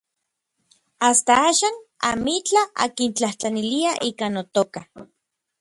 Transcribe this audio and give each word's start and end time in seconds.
Asta 1.09 1.35
axan 1.49 1.75
amitlaj 2.09 2.65
ankitlajtlaniliaj 2.87 3.97
ika 4.11 4.35
notoka. 4.39 4.87